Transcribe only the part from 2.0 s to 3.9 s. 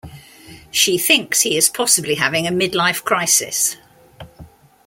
having a midlife crisis.